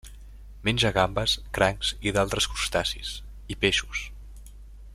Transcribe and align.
Menja 0.67 0.89
gambes, 0.95 1.35
crancs 1.57 1.91
i 2.07 2.13
d'altres 2.15 2.47
crustacis, 2.53 3.13
i 3.55 3.59
peixos. 3.67 4.03